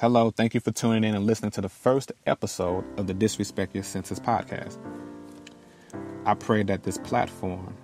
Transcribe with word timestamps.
Hello, 0.00 0.30
thank 0.30 0.54
you 0.54 0.60
for 0.60 0.70
tuning 0.70 1.04
in 1.04 1.14
and 1.14 1.26
listening 1.26 1.50
to 1.50 1.60
the 1.60 1.68
first 1.68 2.10
episode 2.24 2.86
of 2.98 3.06
the 3.06 3.12
Disrespect 3.12 3.74
Your 3.74 3.84
Senses 3.84 4.18
podcast. 4.18 4.78
I 6.24 6.32
pray 6.32 6.62
that 6.62 6.84
this 6.84 6.96
platform 6.96 7.76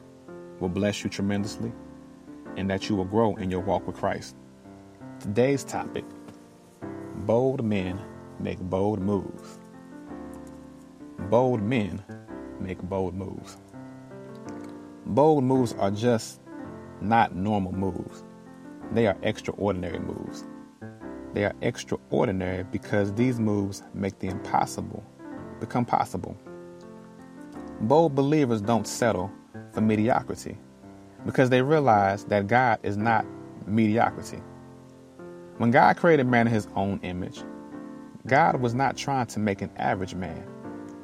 will 0.59 0.71
bless 0.71 1.05
you 1.05 1.11
tremendously 1.11 1.71
and 2.57 2.71
that 2.71 2.89
you 2.89 2.97
will 2.97 3.05
grow 3.05 3.37
in 3.37 3.51
your 3.51 3.61
walk 3.61 3.87
with 3.87 3.97
Christ. 3.97 4.35
Today's 5.21 5.63
topic 5.63 6.07
bold 7.27 7.63
men 7.63 8.01
make 8.41 8.61
bold 8.61 8.99
moves. 8.99 9.59
Bold 11.29 11.61
men 11.61 12.03
make 12.61 12.81
bold 12.81 13.15
moves. 13.15 13.59
Bold 15.05 15.45
moves 15.45 15.75
are 15.75 15.91
just 15.91 16.41
not 17.03 17.35
normal 17.35 17.73
moves, 17.73 18.25
they 18.93 19.07
are 19.07 19.19
extraordinary 19.21 19.99
moves. 19.99 20.45
They 21.35 21.45
are 21.45 21.55
extraordinary 21.61 22.65
because 22.65 23.13
these 23.15 23.39
moves 23.39 23.83
make 23.95 24.19
the 24.19 24.29
impossible 24.29 25.05
become 25.61 25.85
possible. 25.85 26.37
Bold 27.83 28.15
believers 28.15 28.61
don't 28.61 28.87
settle 28.87 29.31
for 29.73 29.81
mediocrity 29.81 30.57
because 31.27 31.51
they 31.51 31.63
realize 31.63 32.25
that 32.25 32.47
God 32.47 32.79
is 32.83 32.97
not 32.97 33.27
mediocrity. 33.67 34.41
When 35.59 35.71
God 35.71 35.97
created 35.97 36.27
man 36.27 36.47
in 36.47 36.53
his 36.53 36.69
own 36.75 37.01
image, 37.03 37.43
God 38.27 38.61
was 38.61 38.75
not 38.75 38.97
trying 38.97 39.27
to 39.27 39.39
make 39.39 39.63
an 39.63 39.71
average 39.77 40.15
man. 40.15 40.47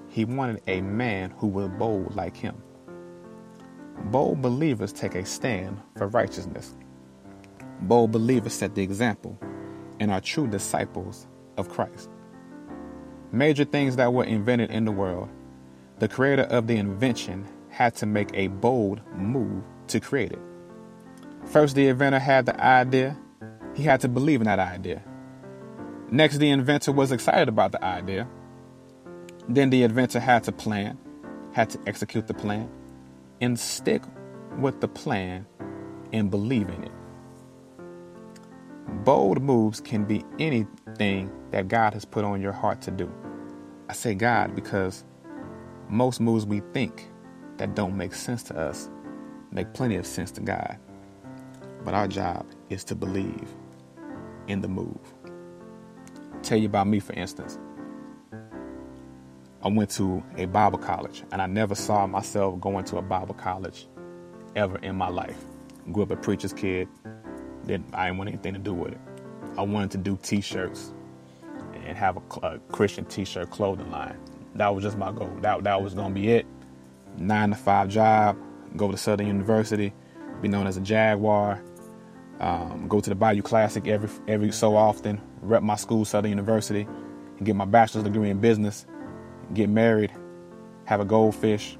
He 0.09 0.25
wanted 0.25 0.62
a 0.67 0.81
man 0.81 1.31
who 1.39 1.47
was 1.47 1.69
bold 1.69 2.14
like 2.17 2.36
him. 2.36 2.62
Bold 4.07 4.42
believers 4.42 4.92
take 4.92 5.14
a 5.14 5.25
stand 5.25 5.81
for 5.97 6.09
righteousness. 6.09 6.75
Bold 7.83 8.12
believers 8.12 8.53
set 8.53 8.75
the 8.75 8.83
example 8.83 9.39
and 10.03 10.11
are 10.11 10.20
true 10.20 10.48
disciples 10.48 11.28
of 11.56 11.69
Christ. 11.69 12.11
Major 13.31 13.64
things 13.64 13.95
that 13.97 14.12
were 14.12 14.25
invented 14.25 14.72
in 14.72 14.84
the 14.84 14.91
world, 14.91 15.28
the 16.00 16.08
creator 16.08 16.42
of 16.42 16.67
the 16.67 16.77
invention 16.77 17.47
had 17.69 17.95
to 17.97 18.06
make 18.06 18.30
a 18.34 18.48
bold 18.48 19.00
move 19.14 19.62
to 19.86 20.00
create 20.00 20.33
it. 20.33 20.41
First, 21.47 21.77
the 21.77 21.86
inventor 21.86 22.19
had 22.19 22.47
the 22.47 22.61
idea, 22.61 23.17
he 23.77 23.84
had 23.84 24.00
to 24.00 24.08
believe 24.08 24.41
in 24.41 24.47
that 24.47 24.58
idea. 24.58 25.05
Next, 26.11 26.39
the 26.39 26.51
inventor 26.51 26.91
was 26.91 27.12
excited 27.12 27.48
about 27.48 27.70
the 27.70 27.85
idea. 27.85 28.29
Then, 29.48 29.70
the 29.70 29.85
inventor 29.85 30.18
had 30.18 30.42
to 30.45 30.52
plan, 30.52 30.98
had 31.52 31.70
to 31.70 31.79
execute 31.86 32.27
the 32.27 32.35
plan, 32.35 32.68
and 33.41 33.57
stick 33.57 34.02
with 34.58 34.80
the 34.80 34.89
plan 34.89 35.46
and 36.12 36.29
believe 36.29 36.68
in 36.68 36.83
it. 36.83 36.92
Bold 38.92 39.42
moves 39.42 39.80
can 39.80 40.05
be 40.05 40.25
anything 40.39 41.33
that 41.51 41.69
God 41.69 41.95
has 41.95 42.05
put 42.05 42.25
on 42.25 42.41
your 42.41 42.53
heart 42.53 42.80
to 42.83 42.91
do. 42.91 43.13
I 43.89 43.95
say 43.95 44.14
God 44.14 44.55
because 44.55 45.05
most 45.89 46.20
moves 46.20 46.47
we 46.47 46.61
think 46.73 47.08
that 47.57 47.75
don't 47.75 47.97
make 47.97 48.14
sense 48.14 48.42
to 48.45 48.57
us 48.57 48.89
make 49.53 49.73
plenty 49.75 49.97
of 49.97 50.07
sense 50.07 50.30
to 50.33 50.41
God. 50.41 50.79
But 51.85 51.95
our 51.95 52.08
job 52.08 52.47
is 52.70 52.85
to 52.85 52.95
believe 52.95 53.48
in 54.48 54.61
the 54.61 54.69
move. 54.69 54.98
tell 56.42 56.59
you 56.59 56.67
about 56.67 56.86
me, 56.89 57.01
for 57.01 57.13
instance. 57.14 57.59
I 59.63 59.69
went 59.69 59.91
to 59.91 60.23
a 60.36 60.47
Bible 60.47 60.79
college, 60.79 61.23
and 61.33 61.41
I 61.41 61.47
never 61.47 61.74
saw 61.74 62.07
myself 62.07 62.61
going 62.61 62.85
to 62.86 62.97
a 62.98 63.03
Bible 63.03 63.35
college 63.35 63.86
ever 64.57 64.79
in 64.79 64.97
my 64.97 65.09
life. 65.09 65.39
Grew 65.92 66.03
up 66.05 66.11
a 66.11 66.17
preacher's 66.17 66.53
kid, 66.53 66.89
didn't 67.67 67.95
I 67.95 68.06
didn't 68.06 68.18
want 68.18 68.28
anything 68.28 68.55
to 68.55 68.61
do 68.61 68.74
with 68.74 68.92
it. 68.92 69.00
I 69.56 69.62
wanted 69.62 69.90
to 69.92 69.98
do 69.98 70.18
T-shirts 70.23 70.92
and 71.74 71.96
have 71.96 72.17
a, 72.17 72.46
a 72.46 72.58
Christian 72.70 73.05
T-shirt 73.05 73.50
clothing 73.50 73.90
line. 73.90 74.17
That 74.55 74.74
was 74.74 74.84
just 74.84 74.98
my 74.98 75.12
goal. 75.12 75.30
That 75.40 75.64
that 75.64 75.83
was 75.83 75.95
gonna 75.95 76.14
be 76.14 76.30
it. 76.30 76.46
Nine 77.18 77.50
to 77.50 77.56
five 77.56 77.89
job. 77.89 78.36
Go 78.77 78.90
to 78.90 78.96
Southern 78.96 79.27
University. 79.27 79.92
Be 80.40 80.48
known 80.48 80.67
as 80.67 80.77
a 80.77 80.80
Jaguar. 80.80 81.62
Um, 82.40 82.89
go 82.89 83.00
to 83.00 83.11
the 83.11 83.14
Bayou 83.14 83.42
Classic 83.42 83.86
every 83.86 84.08
every 84.27 84.52
so 84.52 84.77
often. 84.77 85.20
Rep 85.42 85.62
my 85.62 85.77
school, 85.77 86.05
Southern 86.05 86.30
University, 86.30 86.86
and 87.36 87.46
get 87.46 87.56
my 87.56 87.64
bachelor's 87.64 88.05
degree 88.05 88.30
in 88.30 88.40
business. 88.40 88.86
Get 89.55 89.68
married. 89.68 90.12
Have 90.84 91.00
a 91.00 91.05
goldfish. 91.05 91.79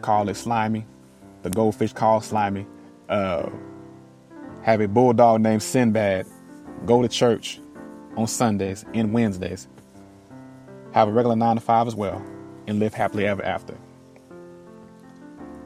Call 0.00 0.28
it 0.28 0.34
Slimy. 0.36 0.86
The 1.42 1.50
goldfish 1.50 1.92
called 1.92 2.24
Slimy. 2.24 2.66
Uh, 3.08 3.50
have 4.62 4.80
a 4.80 4.88
bulldog 4.88 5.40
named 5.40 5.62
Sinbad 5.62 6.26
go 6.86 7.02
to 7.02 7.08
church 7.08 7.60
on 8.16 8.26
Sundays 8.26 8.84
and 8.94 9.12
Wednesdays, 9.12 9.68
have 10.92 11.08
a 11.08 11.12
regular 11.12 11.36
nine 11.36 11.56
to 11.56 11.60
five 11.60 11.86
as 11.86 11.94
well, 11.94 12.24
and 12.66 12.78
live 12.78 12.94
happily 12.94 13.26
ever 13.26 13.44
after. 13.44 13.76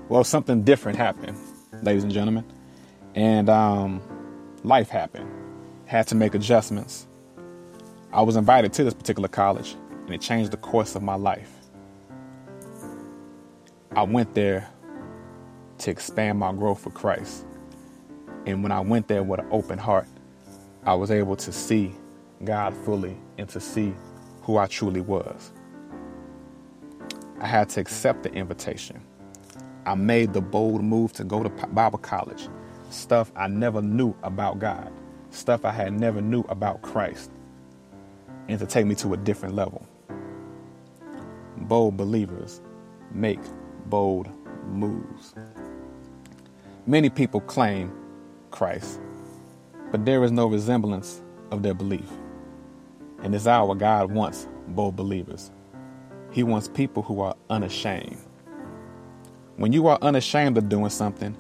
Well, 0.09 0.25
something 0.25 0.63
different 0.63 0.99
happened, 0.99 1.37
ladies 1.83 2.05
and 2.05 2.13
gentlemen, 2.13 2.45
and 3.15 3.49
um, 3.49 4.01
life 4.63 4.89
happened. 4.89 5.31
Had 5.87 6.07
to 6.09 6.15
make 6.15 6.35
adjustments. 6.35 7.07
I 8.13 8.23
was 8.23 8.37
invited 8.37 8.73
to 8.75 8.85
this 8.85 8.95
particular 8.95 9.29
college, 9.29 9.77
and 9.91 10.15
it 10.15 10.21
changed 10.21 10.53
the 10.53 10.57
course 10.57 10.95
of 10.95 11.03
my 11.03 11.17
life. 11.17 11.53
I 13.95 14.03
went 14.03 14.35
there 14.35 14.69
to 15.79 15.91
expand 15.91 16.39
my 16.39 16.53
growth 16.53 16.81
for 16.81 16.91
Christ. 16.91 17.45
And 18.47 18.63
when 18.63 18.73
I 18.73 18.81
went 18.81 19.09
there 19.09 19.25
with 19.25 19.41
an 19.41 19.49
open 19.51 19.79
heart, 19.79 20.07
I 20.85 20.95
was 20.95 21.11
able 21.11 21.37
to 21.37 21.53
see 21.53 21.93
God 22.45 22.75
fully 22.75 23.17
and 23.39 23.49
to 23.51 23.61
see 23.61 23.93
who 24.43 24.57
I 24.57 24.67
truly 24.69 25.01
was. 25.01 25.53
I 27.41 27.47
had 27.47 27.69
to 27.71 27.81
accept 27.81 28.23
the 28.23 28.33
invitation. 28.33 29.01
I 29.85 29.95
made 29.95 30.33
the 30.33 30.41
bold 30.41 30.83
move 30.83 31.13
to 31.15 31.25
go 31.25 31.43
to 31.43 31.49
Bible 31.49 31.99
college, 31.99 32.49
stuff 32.91 33.33
I 33.37 33.49
never 33.49 33.83
knew 33.83 34.15
about 34.23 34.61
God, 34.61 34.93
stuff 35.31 35.65
I 35.65 35.73
had 35.73 35.93
never 35.93 36.21
knew 36.21 36.43
about 36.49 36.83
Christ, 36.83 37.31
and 38.49 38.59
to 38.61 38.67
take 38.67 38.87
me 38.87 38.95
to 38.97 39.15
a 39.15 39.17
different 39.17 39.55
level. 39.57 39.87
Bold 41.57 41.97
believers 41.97 42.61
make 43.13 43.41
bold 43.87 44.29
moves. 44.69 45.35
Many 46.87 47.11
people 47.11 47.41
claim 47.41 47.93
Christ, 48.57 48.99
but 49.91 50.07
there 50.07 50.25
is 50.25 50.33
no 50.33 50.47
resemblance 50.47 51.21
of 51.51 51.63
their 51.63 51.75
belief. 51.75 52.09
In 53.23 53.33
this 53.33 53.47
hour, 53.47 53.75
God 53.75 54.11
wants 54.11 54.49
bold 54.69 54.97
believers. 54.97 55.51
He 56.33 56.43
wants 56.43 56.67
people 56.69 57.03
who 57.03 57.21
are 57.21 57.37
unashamed. 57.51 58.17
When 59.57 59.75
you 59.75 59.89
are 59.89 59.99
unashamed 60.01 60.57
of 60.57 60.71
doing 60.71 60.89
something, 60.89 61.37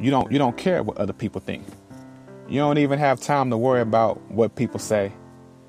you 0.00 0.10
don't 0.10 0.32
you 0.32 0.38
don't 0.38 0.56
care 0.56 0.82
what 0.82 0.96
other 0.96 1.12
people 1.12 1.42
think. 1.42 1.66
You 2.48 2.60
don't 2.60 2.78
even 2.78 2.98
have 2.98 3.20
time 3.20 3.50
to 3.50 3.58
worry 3.58 3.82
about 3.82 4.18
what 4.30 4.56
people 4.56 4.80
say 4.80 5.12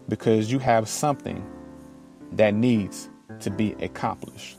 because 0.08 0.50
you 0.50 0.60
have 0.60 0.88
something 0.88 1.46
that 2.32 2.54
needs 2.54 3.10
to 3.42 3.50
be 3.50 3.74
accomplished. 3.82 4.58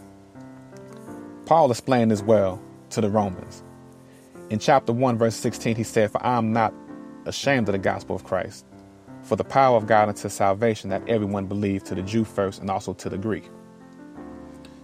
Paul 1.46 1.70
explained 1.70 2.10
this 2.10 2.22
well 2.22 2.62
to 2.90 3.00
the 3.00 3.08
Romans. 3.08 3.62
In 4.52 4.58
chapter 4.58 4.92
1, 4.92 5.16
verse 5.16 5.34
16, 5.36 5.76
he 5.76 5.82
said, 5.82 6.10
For 6.10 6.22
I 6.22 6.36
am 6.36 6.52
not 6.52 6.74
ashamed 7.24 7.70
of 7.70 7.72
the 7.72 7.78
gospel 7.78 8.14
of 8.14 8.24
Christ, 8.24 8.66
for 9.22 9.34
the 9.34 9.44
power 9.44 9.78
of 9.78 9.86
God 9.86 10.10
unto 10.10 10.28
salvation 10.28 10.90
that 10.90 11.08
everyone 11.08 11.46
believe, 11.46 11.84
to 11.84 11.94
the 11.94 12.02
Jew 12.02 12.22
first 12.22 12.60
and 12.60 12.68
also 12.68 12.92
to 12.92 13.08
the 13.08 13.16
Greek. 13.16 13.48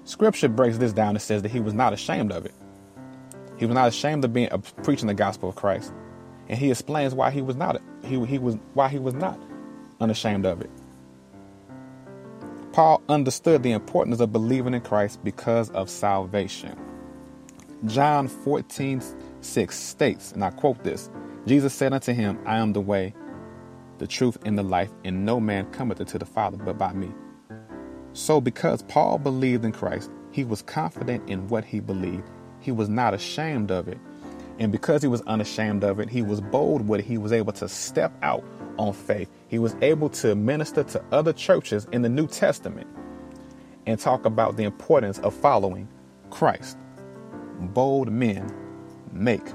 Scripture 0.04 0.48
breaks 0.48 0.78
this 0.78 0.94
down 0.94 1.10
and 1.10 1.20
says 1.20 1.42
that 1.42 1.50
he 1.50 1.60
was 1.60 1.74
not 1.74 1.92
ashamed 1.92 2.32
of 2.32 2.46
it. 2.46 2.54
He 3.58 3.66
was 3.66 3.74
not 3.74 3.88
ashamed 3.88 4.24
of 4.24 4.32
being 4.32 4.48
of 4.48 4.74
preaching 4.84 5.06
the 5.06 5.12
gospel 5.12 5.50
of 5.50 5.56
Christ, 5.56 5.92
and 6.48 6.58
he 6.58 6.70
explains 6.70 7.14
why 7.14 7.30
he 7.30 7.42
was 7.42 7.54
not 7.54 7.78
he, 8.02 8.24
he 8.24 8.38
was 8.38 8.56
why 8.72 8.88
he 8.88 8.98
was 8.98 9.12
not 9.12 9.38
unashamed 10.00 10.46
of 10.46 10.62
it. 10.62 10.70
Paul 12.72 13.02
understood 13.10 13.62
the 13.62 13.72
importance 13.72 14.20
of 14.20 14.32
believing 14.32 14.72
in 14.72 14.80
Christ 14.80 15.22
because 15.22 15.68
of 15.72 15.90
salvation. 15.90 16.74
John 17.84 18.28
14, 18.28 19.02
6 19.40 19.76
states, 19.76 20.32
and 20.32 20.44
I 20.44 20.50
quote 20.50 20.82
this 20.84 21.10
Jesus 21.46 21.72
said 21.72 21.92
unto 21.92 22.12
him, 22.12 22.38
I 22.44 22.58
am 22.58 22.72
the 22.72 22.80
way, 22.80 23.14
the 23.98 24.06
truth, 24.06 24.38
and 24.44 24.58
the 24.58 24.62
life, 24.62 24.90
and 25.04 25.24
no 25.24 25.40
man 25.40 25.70
cometh 25.70 26.00
unto 26.00 26.18
the 26.18 26.26
Father 26.26 26.56
but 26.56 26.78
by 26.78 26.92
me. 26.92 27.10
So, 28.12 28.40
because 28.40 28.82
Paul 28.82 29.18
believed 29.18 29.64
in 29.64 29.72
Christ, 29.72 30.10
he 30.30 30.44
was 30.44 30.62
confident 30.62 31.28
in 31.28 31.48
what 31.48 31.64
he 31.64 31.80
believed. 31.80 32.28
He 32.60 32.72
was 32.72 32.88
not 32.88 33.14
ashamed 33.14 33.70
of 33.70 33.88
it. 33.88 33.98
And 34.58 34.72
because 34.72 35.02
he 35.02 35.08
was 35.08 35.20
unashamed 35.22 35.84
of 35.84 36.00
it, 36.00 36.10
he 36.10 36.22
was 36.22 36.40
bold 36.40 36.88
with 36.88 37.00
it. 37.00 37.06
He 37.06 37.16
was 37.16 37.32
able 37.32 37.52
to 37.54 37.68
step 37.68 38.12
out 38.22 38.44
on 38.76 38.92
faith. 38.92 39.30
He 39.46 39.58
was 39.58 39.76
able 39.82 40.08
to 40.10 40.34
minister 40.34 40.82
to 40.84 41.04
other 41.12 41.32
churches 41.32 41.86
in 41.92 42.02
the 42.02 42.08
New 42.08 42.26
Testament 42.26 42.88
and 43.86 43.98
talk 43.98 44.24
about 44.24 44.56
the 44.56 44.64
importance 44.64 45.18
of 45.20 45.32
following 45.32 45.88
Christ. 46.30 46.76
Bold 47.60 48.10
men 48.10 48.52
make 49.18 49.52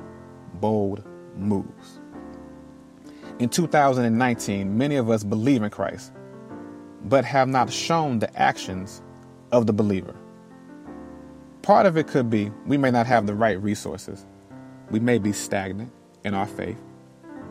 bold 0.55 1.03
moves. 1.35 1.99
In 3.39 3.49
2019, 3.49 4.77
many 4.77 4.95
of 4.95 5.09
us 5.09 5.23
believe 5.23 5.63
in 5.63 5.69
Christ 5.69 6.11
but 7.05 7.25
have 7.25 7.47
not 7.47 7.71
shown 7.71 8.19
the 8.19 8.39
actions 8.39 9.01
of 9.51 9.67
the 9.67 9.73
believer. 9.73 10.15
Part 11.61 11.85
of 11.85 11.97
it 11.97 12.07
could 12.07 12.29
be 12.29 12.51
we 12.65 12.77
may 12.77 12.91
not 12.91 13.07
have 13.07 13.27
the 13.27 13.33
right 13.33 13.61
resources. 13.61 14.25
We 14.89 14.99
may 14.99 15.17
be 15.17 15.31
stagnant 15.31 15.91
in 16.23 16.33
our 16.33 16.47
faith. 16.47 16.81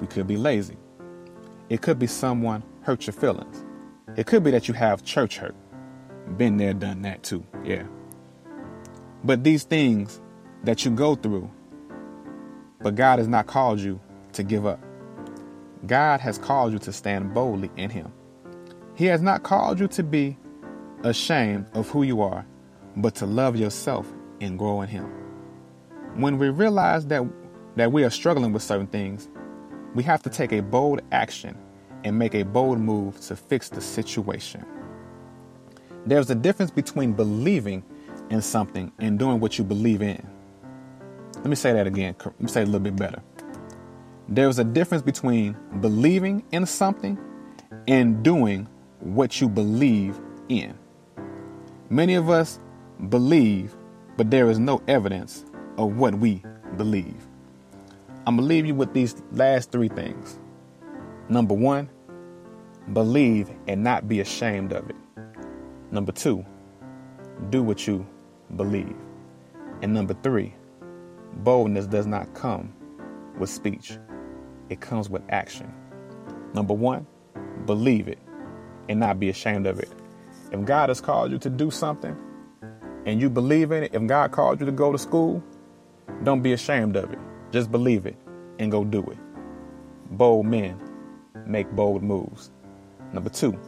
We 0.00 0.06
could 0.06 0.26
be 0.26 0.36
lazy. 0.36 0.76
It 1.68 1.82
could 1.82 1.98
be 1.98 2.06
someone 2.06 2.62
hurt 2.82 3.06
your 3.06 3.14
feelings. 3.14 3.64
It 4.16 4.26
could 4.26 4.44
be 4.44 4.50
that 4.50 4.68
you 4.68 4.74
have 4.74 5.04
church 5.04 5.38
hurt. 5.38 5.54
Been 6.36 6.56
there, 6.56 6.74
done 6.74 7.02
that 7.02 7.22
too. 7.22 7.44
Yeah. 7.64 7.84
But 9.24 9.44
these 9.44 9.64
things 9.64 10.20
that 10.64 10.84
you 10.84 10.90
go 10.90 11.14
through, 11.14 11.50
but 12.82 12.94
God 12.94 13.18
has 13.18 13.28
not 13.28 13.46
called 13.46 13.80
you 13.80 14.00
to 14.32 14.42
give 14.42 14.66
up. 14.66 14.80
God 15.86 16.20
has 16.20 16.38
called 16.38 16.72
you 16.72 16.78
to 16.80 16.92
stand 16.92 17.34
boldly 17.34 17.70
in 17.76 17.90
Him. 17.90 18.12
He 18.94 19.06
has 19.06 19.20
not 19.22 19.42
called 19.42 19.80
you 19.80 19.88
to 19.88 20.02
be 20.02 20.36
ashamed 21.02 21.66
of 21.74 21.88
who 21.88 22.02
you 22.02 22.20
are, 22.22 22.46
but 22.96 23.14
to 23.16 23.26
love 23.26 23.56
yourself 23.56 24.06
and 24.40 24.58
grow 24.58 24.82
in 24.82 24.88
Him. 24.88 25.04
When 26.14 26.38
we 26.38 26.50
realize 26.50 27.06
that, 27.06 27.22
that 27.76 27.90
we 27.90 28.04
are 28.04 28.10
struggling 28.10 28.52
with 28.52 28.62
certain 28.62 28.86
things, 28.86 29.28
we 29.94 30.02
have 30.04 30.22
to 30.22 30.30
take 30.30 30.52
a 30.52 30.62
bold 30.62 31.00
action 31.10 31.56
and 32.04 32.18
make 32.18 32.34
a 32.34 32.42
bold 32.42 32.78
move 32.78 33.20
to 33.22 33.36
fix 33.36 33.68
the 33.68 33.80
situation. 33.80 34.64
There's 36.06 36.30
a 36.30 36.34
difference 36.34 36.70
between 36.70 37.12
believing 37.12 37.84
in 38.30 38.42
something 38.42 38.92
and 38.98 39.18
doing 39.18 39.40
what 39.40 39.58
you 39.58 39.64
believe 39.64 40.02
in. 40.02 40.26
Let 41.42 41.50
me 41.50 41.56
say 41.56 41.72
that 41.72 41.88
again. 41.88 42.14
Let 42.24 42.40
me 42.40 42.46
say 42.46 42.60
it 42.60 42.64
a 42.64 42.66
little 42.66 42.78
bit 42.78 42.94
better. 42.94 43.20
There's 44.28 44.60
a 44.60 44.64
difference 44.64 45.02
between 45.02 45.56
believing 45.80 46.44
in 46.52 46.66
something 46.66 47.18
and 47.88 48.22
doing 48.22 48.68
what 49.00 49.40
you 49.40 49.48
believe 49.48 50.20
in. 50.48 50.78
Many 51.90 52.14
of 52.14 52.30
us 52.30 52.60
believe, 53.08 53.74
but 54.16 54.30
there 54.30 54.48
is 54.48 54.60
no 54.60 54.80
evidence 54.86 55.44
of 55.78 55.96
what 55.96 56.14
we 56.14 56.44
believe. 56.76 57.26
I'm 58.24 58.36
going 58.36 58.48
to 58.48 58.54
leave 58.54 58.66
you 58.66 58.76
with 58.76 58.94
these 58.94 59.20
last 59.32 59.72
three 59.72 59.88
things. 59.88 60.38
Number 61.28 61.54
one, 61.54 61.90
believe 62.92 63.50
and 63.66 63.82
not 63.82 64.06
be 64.06 64.20
ashamed 64.20 64.72
of 64.72 64.88
it. 64.88 64.96
Number 65.90 66.12
two, 66.12 66.46
do 67.50 67.64
what 67.64 67.84
you 67.88 68.06
believe. 68.54 68.94
And 69.82 69.92
number 69.92 70.14
three, 70.22 70.54
boldness 71.36 71.86
does 71.86 72.06
not 72.06 72.32
come 72.34 72.72
with 73.38 73.50
speech, 73.50 73.98
it 74.68 74.80
comes 74.80 75.08
with 75.08 75.22
action. 75.28 75.72
Number 76.54 76.74
one, 76.74 77.06
believe 77.66 78.08
it 78.08 78.18
and 78.88 79.00
not 79.00 79.18
be 79.18 79.28
ashamed 79.28 79.66
of 79.66 79.78
it. 79.78 79.90
If 80.50 80.64
God 80.64 80.90
has 80.90 81.00
called 81.00 81.32
you 81.32 81.38
to 81.38 81.50
do 81.50 81.70
something 81.70 82.16
and 83.06 83.20
you 83.20 83.30
believe 83.30 83.72
in 83.72 83.84
it, 83.84 83.94
if 83.94 84.06
God 84.06 84.32
called 84.32 84.60
you 84.60 84.66
to 84.66 84.72
go 84.72 84.92
to 84.92 84.98
school, 84.98 85.42
don't 86.24 86.42
be 86.42 86.52
ashamed 86.52 86.96
of 86.96 87.12
it. 87.12 87.18
Just 87.50 87.70
believe 87.70 88.06
it 88.06 88.16
and 88.58 88.70
go 88.70 88.84
do 88.84 89.02
it. 89.02 89.18
Bold 90.10 90.46
men 90.46 90.78
make 91.46 91.70
bold 91.72 92.02
moves. 92.02 92.50
Number 93.12 93.30
two, 93.30 93.58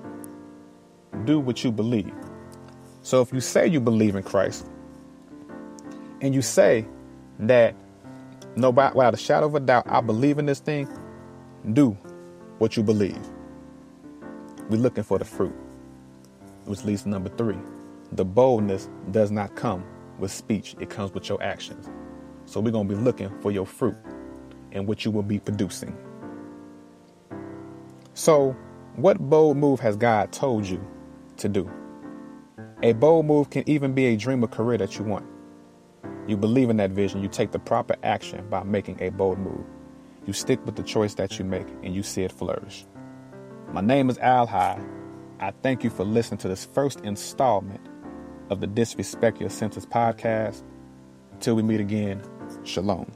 do 1.24 1.40
what 1.40 1.64
you 1.64 1.72
believe. 1.72 2.12
So 3.02 3.20
if 3.20 3.32
you 3.32 3.40
say 3.40 3.66
you 3.66 3.80
believe 3.80 4.14
in 4.14 4.22
Christ 4.22 4.66
and 6.20 6.34
you 6.34 6.42
say 6.42 6.86
that 7.40 7.74
nobody, 8.56 8.96
without 8.96 9.14
a 9.14 9.18
shadow 9.18 9.46
of 9.46 9.54
a 9.54 9.60
doubt, 9.60 9.84
I 9.88 10.00
believe 10.00 10.38
in 10.38 10.46
this 10.46 10.60
thing, 10.60 10.88
do 11.72 11.92
what 12.58 12.76
you 12.76 12.82
believe. 12.82 13.18
We're 14.70 14.78
looking 14.78 15.04
for 15.04 15.18
the 15.18 15.24
fruit, 15.24 15.54
which 16.64 16.84
leads 16.84 17.02
to 17.02 17.08
number 17.08 17.30
three. 17.30 17.58
The 18.12 18.24
boldness 18.24 18.88
does 19.10 19.30
not 19.30 19.56
come 19.56 19.84
with 20.18 20.30
speech, 20.32 20.76
it 20.80 20.90
comes 20.90 21.12
with 21.12 21.28
your 21.28 21.42
actions. 21.42 21.90
So 22.46 22.60
we're 22.60 22.70
going 22.70 22.88
to 22.88 22.94
be 22.94 23.00
looking 23.00 23.30
for 23.40 23.50
your 23.50 23.66
fruit 23.66 23.96
and 24.72 24.86
what 24.86 25.04
you 25.04 25.10
will 25.10 25.22
be 25.22 25.38
producing. 25.38 25.96
So, 28.14 28.56
what 28.96 29.18
bold 29.18 29.56
move 29.56 29.80
has 29.80 29.96
God 29.96 30.32
told 30.32 30.66
you 30.66 30.84
to 31.38 31.48
do? 31.48 31.70
A 32.82 32.92
bold 32.92 33.26
move 33.26 33.50
can 33.50 33.68
even 33.68 33.92
be 33.94 34.06
a 34.06 34.16
dream 34.16 34.44
or 34.44 34.48
career 34.48 34.78
that 34.78 34.98
you 34.98 35.04
want. 35.04 35.26
You 36.26 36.36
believe 36.38 36.70
in 36.70 36.78
that 36.78 36.90
vision, 36.90 37.22
you 37.22 37.28
take 37.28 37.52
the 37.52 37.58
proper 37.58 37.96
action 38.02 38.46
by 38.48 38.62
making 38.62 38.98
a 39.00 39.10
bold 39.10 39.38
move. 39.38 39.64
You 40.26 40.32
stick 40.32 40.64
with 40.64 40.76
the 40.76 40.82
choice 40.82 41.14
that 41.14 41.38
you 41.38 41.44
make 41.44 41.66
and 41.82 41.94
you 41.94 42.02
see 42.02 42.22
it 42.22 42.32
flourish. 42.32 42.86
My 43.72 43.82
name 43.82 44.08
is 44.08 44.18
Al 44.18 44.46
High. 44.46 44.82
I 45.40 45.52
thank 45.62 45.84
you 45.84 45.90
for 45.90 46.04
listening 46.04 46.38
to 46.38 46.48
this 46.48 46.64
first 46.64 47.00
installment 47.00 47.86
of 48.48 48.60
the 48.60 48.66
Disrespect 48.66 49.40
Your 49.40 49.50
Senses 49.50 49.84
podcast. 49.84 50.62
Until 51.32 51.56
we 51.56 51.62
meet 51.62 51.80
again, 51.80 52.22
shalom. 52.64 53.13